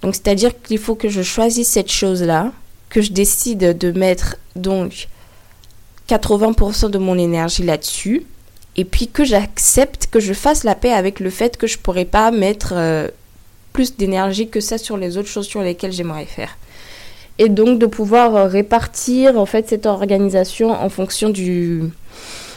Donc, 0.03 0.15
c'est-à-dire 0.15 0.53
qu'il 0.63 0.79
faut 0.79 0.95
que 0.95 1.09
je 1.09 1.23
choisisse 1.23 1.69
cette 1.69 1.91
chose-là 1.91 2.53
que 2.89 3.01
je 3.01 3.13
décide 3.13 3.77
de 3.77 3.93
mettre 3.93 4.37
donc 4.55 5.09
80% 6.09 6.91
de 6.91 6.99
mon 6.99 7.19
énergie 7.19 7.63
là-dessus, 7.63 8.25
et 8.77 8.85
puis 8.85 9.09
que 9.09 9.25
j'accepte, 9.25 10.09
que 10.11 10.21
je 10.21 10.33
fasse 10.33 10.65
la 10.65 10.75
paix 10.75 10.93
avec 10.93 11.19
le 11.21 11.31
fait 11.31 11.57
que 11.57 11.67
je 11.67 11.79
pourrais 11.79 12.05
pas 12.05 12.31
mettre 12.31 12.75
euh, 12.77 13.09
plus 13.73 13.97
d'énergie 13.97 14.49
que 14.49 14.61
ça 14.61 14.79
sur 14.79 14.97
les 14.97 15.17
autres 15.17 15.29
choses 15.29 15.47
sur 15.47 15.63
lesquelles 15.63 15.93
j'aimerais 15.93 16.27
faire. 16.27 16.57
Et 17.39 17.49
donc 17.49 17.79
de 17.79 17.87
pouvoir 17.87 18.35
euh, 18.35 18.47
répartir 18.47 19.39
en 19.39 19.47
fait 19.47 19.69
cette 19.69 19.87
organisation 19.87 20.71
en 20.71 20.89
fonction 20.89 21.29
du, 21.29 21.83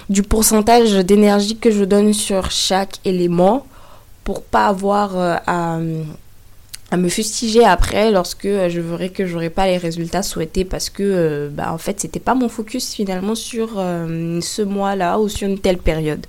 du 0.10 0.24
pourcentage 0.24 0.94
d'énergie 1.06 1.58
que 1.58 1.70
je 1.70 1.84
donne 1.84 2.14
sur 2.14 2.50
chaque 2.50 2.96
élément 3.04 3.66
pour 4.24 4.42
pas 4.42 4.68
avoir 4.68 5.18
euh, 5.18 5.36
à 5.48 5.80
à 6.92 6.98
me 6.98 7.08
fustiger 7.08 7.64
après 7.64 8.10
lorsque 8.10 8.46
euh, 8.46 8.68
je 8.68 8.82
verrai 8.82 9.10
que 9.10 9.28
j'aurai 9.28 9.52
pas 9.52 9.68
les 9.68 9.78
résultats 9.78 10.24
souhaités 10.24 10.66
parce 10.66 10.90
que 10.90 11.48
bah, 11.54 11.72
en 11.72 11.78
fait 11.78 12.00
c'était 12.00 12.20
pas 12.20 12.34
mon 12.34 12.50
focus 12.50 12.94
finalement 12.94 13.36
sur 13.36 13.74
ce 13.76 14.62
mois-là 14.64 15.20
ou 15.20 15.30
sur 15.30 15.48
une 15.48 15.60
telle 15.60 15.78
période. 15.78 16.26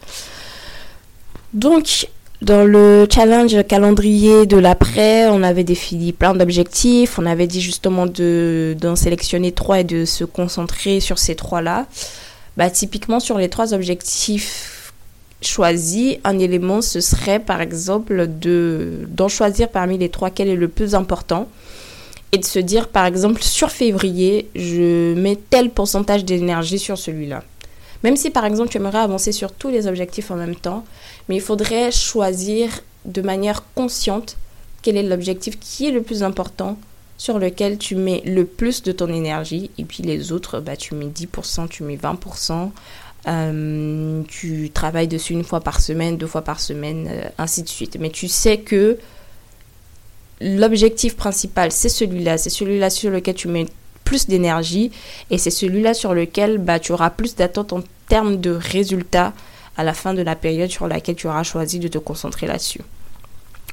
Donc 1.55 2.09
dans 2.43 2.65
le 2.65 3.07
challenge 3.13 3.55
calendrier 3.67 4.47
de 4.47 4.57
l'après, 4.57 5.29
on 5.29 5.43
avait 5.43 5.65
défini 5.65 6.13
plein 6.13 6.35
d'objectifs, 6.35 7.19
on 7.19 7.27
avait 7.27 7.47
dit 7.47 7.61
justement 7.61 8.07
de 8.07 8.75
d'en 8.81 8.97
sélectionner 8.97 9.53
trois 9.53 9.81
et 9.81 9.85
de 9.85 10.07
se 10.07 10.25
concentrer 10.25 11.01
sur 11.01 11.19
ces 11.19 11.35
trois-là. 11.35 11.87
Bah 12.57 12.71
typiquement 12.71 13.21
sur 13.21 13.37
les 13.37 13.49
trois 13.49 13.75
objectifs 13.75 14.93
choisi 15.43 16.19
un 16.25 16.39
élément, 16.39 16.81
ce 16.83 17.01
serait 17.01 17.41
par 17.41 17.61
exemple 17.61 18.27
de 18.27 19.07
d'en 19.09 19.29
choisir 19.29 19.69
parmi 19.69 19.99
les 19.99 20.09
trois 20.09 20.31
quel 20.31 20.49
est 20.49 20.57
le 20.57 20.69
plus 20.69 20.95
important 20.95 21.47
et 22.33 22.39
de 22.39 22.45
se 22.45 22.59
dire 22.59 22.89
par 22.89 23.05
exemple 23.05 23.43
sur 23.43 23.71
février, 23.71 24.49
je 24.55 25.15
mets 25.15 25.39
tel 25.51 25.71
pourcentage 25.71 26.25
d'énergie 26.25 26.79
sur 26.79 26.97
celui-là. 26.97 27.43
Même 28.03 28.17
si 28.17 28.31
par 28.31 28.45
exemple 28.45 28.71
tu 28.71 28.79
aimerais 28.79 28.99
avancer 28.99 29.33
sur 29.33 29.53
tous 29.53 29.69
les 29.69 29.87
objectifs 29.87 30.31
en 30.31 30.37
même 30.37 30.55
temps, 30.55 30.85
mais 31.31 31.37
il 31.37 31.41
faudrait 31.41 31.93
choisir 31.93 32.81
de 33.05 33.23
manière 33.23 33.63
consciente 33.77 34.37
quel 34.83 34.97
est 34.97 35.05
l'objectif 35.05 35.61
qui 35.61 35.87
est 35.87 35.93
le 35.93 36.03
plus 36.03 36.25
important 36.25 36.77
sur 37.19 37.39
lequel 37.39 37.79
tu 37.79 37.95
mets 37.95 38.21
le 38.27 38.45
plus 38.45 38.83
de 38.83 38.91
ton 38.91 39.07
énergie 39.07 39.71
et 39.79 39.85
puis 39.85 40.03
les 40.03 40.33
autres 40.33 40.59
bah 40.59 40.75
tu 40.77 40.97
mets 40.97 41.07
10%, 41.07 41.69
tu 41.69 41.85
mets 41.85 41.97
20%, 41.97 42.71
euh, 43.29 44.23
tu 44.27 44.71
travailles 44.75 45.07
dessus 45.07 45.33
une 45.33 45.45
fois 45.45 45.61
par 45.61 45.81
semaine, 45.81 46.17
deux 46.17 46.27
fois 46.27 46.43
par 46.43 46.59
semaine, 46.59 47.07
euh, 47.09 47.29
ainsi 47.39 47.63
de 47.63 47.69
suite. 47.69 47.97
Mais 48.01 48.11
tu 48.11 48.27
sais 48.27 48.59
que 48.59 48.99
l'objectif 50.41 51.15
principal, 51.15 51.71
c'est 51.71 51.91
celui-là. 51.91 52.39
C'est 52.39 52.51
celui-là 52.51 52.91
sur 52.91 53.11
lequel 53.13 53.37
tu 53.37 53.47
mets 53.47 53.67
plus 54.05 54.27
d'énergie 54.27 54.91
et 55.31 55.39
c'est 55.39 55.51
celui-là 55.51 55.95
sur 55.95 56.13
lequel 56.13 56.59
bah, 56.59 56.81
tu 56.81 56.91
auras 56.91 57.11
plus 57.11 57.37
d'attentes 57.37 57.73
en 57.73 57.85
termes 58.09 58.41
de 58.41 58.51
résultats 58.51 59.33
à 59.77 59.85
la 59.85 59.95
fin 59.95 60.15
de 60.15 60.23
la 60.23 60.37
période 60.37 60.71
sur 60.71 60.87
laquelle 60.87 61.17
tu 61.17 61.27
auras 61.27 61.43
choisi 61.43 61.79
de 61.79 61.89
te 61.89 61.99
concentrer 61.99 62.47
là-dessus. 62.47 62.81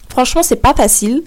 Franchement, 0.10 0.44
c'est 0.44 0.62
pas 0.62 0.74
facile. 0.74 1.24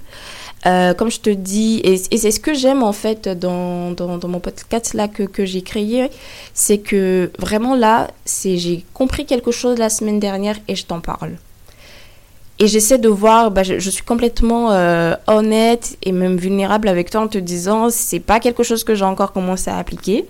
Euh, 0.67 0.93
comme 0.93 1.11
je 1.11 1.21
te 1.21 1.31
dis, 1.31 1.81
et, 1.85 1.97
c'est 1.97 2.31
ce 2.31 2.39
que 2.39 2.53
j'aime 2.53 2.83
en 2.83 2.93
fait 2.93 3.29
dans, 3.29 3.93
dans, 3.93 4.29
mon 4.29 4.41
podcast 4.41 4.93
là 4.93 5.09
que, 5.09 5.23
que 5.23 5.47
j'ai 5.47 5.63
créé, 5.63 6.11
c'est 6.53 6.79
que 6.79 7.31
vraiment 7.39 7.75
là, 7.75 8.11
c'est 8.27 8.59
j'ai 8.59 8.85
compris 8.93 9.25
quelque 9.25 9.53
chose 9.53 9.79
la 9.79 9.89
semaine 9.89 10.21
dernière 10.21 10.57
et 10.69 10.77
je 10.77 10.85
t'en 10.85 11.01
parle. 11.01 11.37
Et 12.59 12.67
j'essaie 12.67 12.99
de 12.99 13.09
voir, 13.09 13.51
bah, 13.51 13.63
je, 13.63 13.79
je, 13.79 13.89
suis 13.89 14.05
complètement 14.05 14.71
euh, 14.73 15.15
honnête 15.27 15.97
et 16.03 16.13
même 16.13 16.37
vulnérable 16.37 16.89
avec 16.89 17.09
toi 17.09 17.23
en 17.23 17.29
te 17.29 17.39
disant, 17.39 17.89
c'est 17.89 18.21
pas 18.21 18.39
quelque 18.39 18.63
chose 18.63 18.85
que 18.85 18.95
j'ai 18.95 19.07
encore 19.07 19.33
commencé 19.33 19.71
à 19.71 19.79
appliquer. 19.79 20.27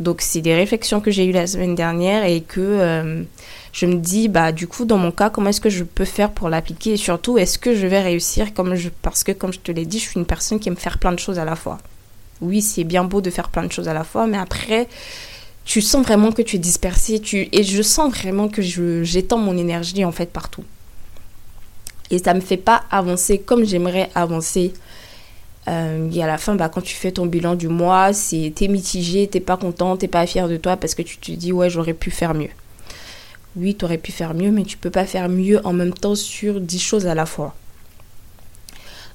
Donc 0.00 0.22
c'est 0.22 0.40
des 0.40 0.54
réflexions 0.54 1.00
que 1.00 1.10
j'ai 1.10 1.26
eues 1.26 1.32
la 1.32 1.46
semaine 1.46 1.74
dernière 1.74 2.24
et 2.24 2.40
que 2.40 2.60
euh, 2.60 3.22
je 3.72 3.86
me 3.86 3.96
dis, 3.96 4.28
bah, 4.28 4.50
du 4.50 4.66
coup, 4.66 4.86
dans 4.86 4.96
mon 4.96 5.12
cas, 5.12 5.30
comment 5.30 5.50
est-ce 5.50 5.60
que 5.60 5.70
je 5.70 5.84
peux 5.84 6.06
faire 6.06 6.30
pour 6.30 6.48
l'appliquer? 6.48 6.94
Et 6.94 6.96
surtout, 6.96 7.36
est-ce 7.38 7.58
que 7.58 7.76
je 7.76 7.86
vais 7.86 8.00
réussir 8.00 8.54
comme 8.54 8.74
je, 8.74 8.88
parce 9.02 9.22
que, 9.22 9.32
comme 9.32 9.52
je 9.52 9.60
te 9.60 9.70
l'ai 9.70 9.84
dit, 9.84 9.98
je 9.98 10.08
suis 10.08 10.18
une 10.18 10.26
personne 10.26 10.58
qui 10.58 10.68
aime 10.68 10.76
faire 10.76 10.98
plein 10.98 11.12
de 11.12 11.18
choses 11.18 11.38
à 11.38 11.44
la 11.44 11.54
fois. 11.54 11.78
Oui, 12.40 12.62
c'est 12.62 12.84
bien 12.84 13.04
beau 13.04 13.20
de 13.20 13.28
faire 13.28 13.50
plein 13.50 13.62
de 13.62 13.70
choses 13.70 13.88
à 13.88 13.94
la 13.94 14.02
fois, 14.02 14.26
mais 14.26 14.38
après, 14.38 14.88
tu 15.66 15.82
sens 15.82 16.04
vraiment 16.04 16.32
que 16.32 16.40
tu 16.40 16.56
es 16.56 16.58
dispersé 16.58 17.20
et 17.52 17.62
je 17.62 17.82
sens 17.82 18.10
vraiment 18.10 18.48
que 18.48 18.62
j'étends 18.62 19.38
mon 19.38 19.56
énergie 19.56 20.04
en 20.04 20.12
fait 20.12 20.32
partout. 20.32 20.64
Et 22.10 22.18
ça 22.18 22.34
me 22.34 22.40
fait 22.40 22.56
pas 22.56 22.84
avancer 22.90 23.38
comme 23.38 23.64
j'aimerais 23.64 24.10
avancer. 24.14 24.72
Euh, 25.68 26.10
et 26.10 26.22
à 26.22 26.26
la 26.26 26.38
fin, 26.38 26.54
bah, 26.54 26.68
quand 26.68 26.80
tu 26.80 26.94
fais 26.94 27.12
ton 27.12 27.26
bilan 27.26 27.54
du 27.54 27.68
mois, 27.68 28.12
c'est 28.12 28.52
t'es 28.54 28.68
mitigé, 28.68 29.26
t'es 29.26 29.40
pas 29.40 29.56
content, 29.56 29.96
t'es 29.96 30.08
pas 30.08 30.26
fier 30.26 30.48
de 30.48 30.56
toi 30.56 30.76
parce 30.76 30.94
que 30.94 31.02
tu 31.02 31.18
te 31.18 31.30
dis 31.32 31.52
ouais 31.52 31.68
j'aurais 31.68 31.94
pu 31.94 32.10
faire 32.10 32.34
mieux 32.34 32.50
oui, 33.56 33.74
tu 33.74 33.84
aurais 33.84 33.98
pu 33.98 34.12
faire 34.12 34.34
mieux, 34.34 34.50
mais 34.50 34.64
tu 34.64 34.76
peux 34.76 34.90
pas 34.90 35.04
faire 35.04 35.28
mieux 35.28 35.64
en 35.66 35.72
même 35.72 35.92
temps 35.92 36.14
sur 36.14 36.60
10 36.60 36.78
choses 36.78 37.06
à 37.06 37.14
la 37.14 37.26
fois. 37.26 37.54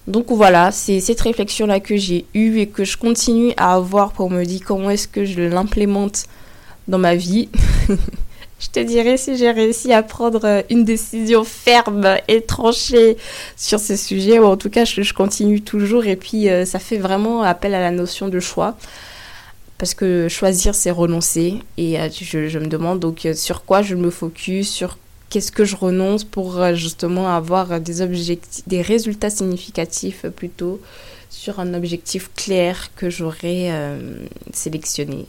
Donc 0.07 0.31
voilà, 0.31 0.71
c'est 0.71 0.99
cette 0.99 1.21
réflexion-là 1.21 1.79
que 1.79 1.97
j'ai 1.97 2.25
eue 2.33 2.59
et 2.59 2.67
que 2.67 2.83
je 2.83 2.97
continue 2.97 3.53
à 3.57 3.73
avoir 3.73 4.11
pour 4.11 4.29
me 4.29 4.43
dire 4.43 4.61
comment 4.63 4.89
est-ce 4.91 5.07
que 5.07 5.25
je 5.25 5.41
l'implémente 5.41 6.25
dans 6.87 6.99
ma 6.99 7.15
vie. 7.15 7.49
je 8.65 8.69
te 8.71 8.79
dirai 8.79 9.17
si 9.17 9.37
j'ai 9.37 9.51
réussi 9.51 9.93
à 9.93 10.03
prendre 10.03 10.63
une 10.69 10.83
décision 10.83 11.43
ferme 11.43 12.17
et 12.27 12.41
tranchée 12.41 13.17
sur 13.55 13.79
ce 13.79 13.95
sujet, 13.95 14.39
ou 14.39 14.45
en 14.45 14.57
tout 14.57 14.69
cas 14.69 14.85
je, 14.85 15.13
continue 15.13 15.61
toujours 15.61 16.05
et 16.05 16.15
puis 16.15 16.49
euh, 16.49 16.65
ça 16.65 16.79
fait 16.79 16.97
vraiment 16.97 17.43
appel 17.43 17.73
à 17.73 17.79
la 17.79 17.91
notion 17.91 18.27
de 18.27 18.39
choix 18.39 18.75
parce 19.77 19.93
que 19.93 20.27
choisir 20.29 20.73
c'est 20.73 20.91
renoncer 20.91 21.59
et 21.77 21.99
euh, 21.99 22.09
je, 22.09 22.59
me 22.59 22.67
demande 22.67 22.99
donc 22.99 23.25
euh, 23.25 23.33
sur 23.33 23.65
quoi 23.65 23.81
je 23.81 23.95
me 23.95 24.09
focus, 24.09 24.69
sur 24.69 24.97
qu'est-ce 25.29 25.51
que 25.51 25.65
je 25.65 25.75
renonce 25.75 26.23
pour 26.23 26.59
euh, 26.59 26.75
justement 26.75 27.33
avoir 27.35 27.79
des 27.79 28.01
objectifs, 28.01 28.67
des 28.67 28.81
résultats 28.81 29.29
significatifs 29.29 30.25
plutôt 30.35 30.79
sur 31.29 31.59
un 31.59 31.73
objectif 31.73 32.31
clair 32.35 32.91
que 32.95 33.09
j'aurais 33.09 33.69
sélectionné. 34.53 35.25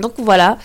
Donc 0.00 0.14
voilà, 0.18 0.58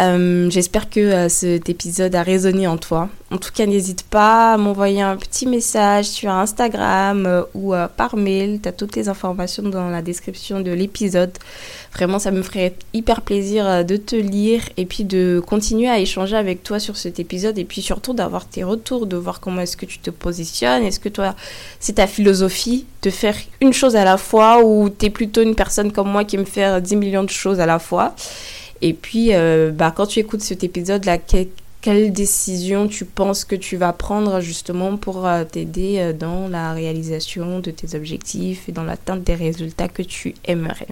euh, 0.00 0.48
j'espère 0.48 0.88
que 0.88 1.00
euh, 1.00 1.28
cet 1.28 1.68
épisode 1.68 2.14
a 2.14 2.22
résonné 2.22 2.68
en 2.68 2.76
toi. 2.76 3.08
En 3.32 3.36
tout 3.36 3.50
cas, 3.52 3.66
n'hésite 3.66 4.04
pas 4.04 4.54
à 4.54 4.56
m'envoyer 4.56 5.02
un 5.02 5.16
petit 5.16 5.44
message 5.44 6.04
sur 6.04 6.30
Instagram 6.30 7.26
euh, 7.26 7.42
ou 7.54 7.74
par 7.96 8.16
mail. 8.16 8.60
Tu 8.62 8.68
as 8.68 8.72
toutes 8.72 8.94
les 8.94 9.08
informations 9.08 9.64
dans 9.64 9.90
la 9.90 10.00
description 10.00 10.60
de 10.60 10.70
l'épisode. 10.70 11.32
Vraiment, 11.94 12.20
ça 12.20 12.30
me 12.30 12.42
ferait 12.42 12.74
hyper 12.94 13.22
plaisir 13.22 13.84
de 13.84 13.96
te 13.96 14.14
lire 14.14 14.62
et 14.76 14.86
puis 14.86 15.02
de 15.02 15.42
continuer 15.44 15.88
à 15.88 15.98
échanger 15.98 16.36
avec 16.36 16.62
toi 16.62 16.78
sur 16.78 16.96
cet 16.96 17.18
épisode 17.18 17.58
et 17.58 17.64
puis 17.64 17.82
surtout 17.82 18.12
d'avoir 18.12 18.46
tes 18.46 18.62
retours, 18.62 19.06
de 19.06 19.16
voir 19.16 19.40
comment 19.40 19.62
est-ce 19.62 19.76
que 19.76 19.86
tu 19.86 19.98
te 19.98 20.10
positionnes. 20.10 20.84
Est-ce 20.84 21.00
que 21.00 21.08
toi, 21.08 21.34
c'est 21.80 21.94
ta 21.94 22.06
philosophie 22.06 22.86
de 23.02 23.10
faire 23.10 23.36
une 23.60 23.72
chose 23.72 23.96
à 23.96 24.04
la 24.04 24.16
fois 24.16 24.64
ou 24.64 24.90
tu 24.90 25.06
es 25.06 25.10
plutôt 25.10 25.42
une 25.42 25.56
personne 25.56 25.90
comme 25.90 26.08
moi 26.08 26.24
qui 26.24 26.36
aime 26.36 26.46
faire 26.46 26.80
10 26.80 26.96
millions 26.96 27.24
de 27.24 27.30
choses 27.30 27.58
à 27.58 27.66
la 27.66 27.80
fois? 27.80 28.14
Et 28.80 28.94
puis, 28.94 29.34
euh, 29.34 29.70
bah, 29.72 29.92
quand 29.94 30.06
tu 30.06 30.20
écoutes 30.20 30.42
cet 30.42 30.62
épisode-là, 30.62 31.18
quelle 31.80 32.12
décision 32.12 32.86
tu 32.86 33.04
penses 33.04 33.44
que 33.44 33.56
tu 33.56 33.76
vas 33.76 33.92
prendre 33.92 34.40
justement 34.40 34.96
pour 34.96 35.26
euh, 35.26 35.44
t'aider 35.44 35.96
euh, 35.98 36.12
dans 36.12 36.48
la 36.48 36.72
réalisation 36.72 37.60
de 37.60 37.70
tes 37.70 37.96
objectifs 37.96 38.68
et 38.68 38.72
dans 38.72 38.84
l'atteinte 38.84 39.24
des 39.24 39.34
résultats 39.34 39.88
que 39.88 40.02
tu 40.02 40.34
aimerais? 40.44 40.88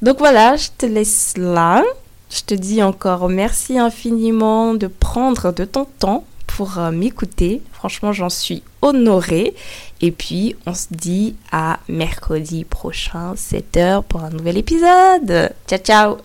Donc 0.00 0.18
voilà, 0.18 0.56
je 0.56 0.68
te 0.76 0.86
laisse 0.86 1.34
là. 1.36 1.82
Je 2.30 2.42
te 2.42 2.54
dis 2.54 2.82
encore 2.82 3.28
merci 3.28 3.78
infiniment 3.78 4.74
de 4.74 4.86
prendre 4.86 5.52
de 5.52 5.64
ton 5.64 5.86
temps 5.98 6.24
pour 6.46 6.78
m'écouter. 6.92 7.62
Franchement, 7.72 8.12
j'en 8.12 8.28
suis 8.28 8.62
honorée. 8.82 9.54
Et 10.02 10.12
puis, 10.12 10.56
on 10.66 10.74
se 10.74 10.88
dit 10.90 11.36
à 11.50 11.78
mercredi 11.88 12.64
prochain, 12.64 13.34
7h, 13.34 14.02
pour 14.02 14.22
un 14.24 14.30
nouvel 14.30 14.58
épisode. 14.58 15.52
Ciao, 15.66 15.78
ciao 15.78 16.18